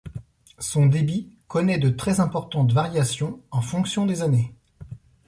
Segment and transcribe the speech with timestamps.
[0.57, 4.51] Son débit connait de très importantes variations en fonction des années.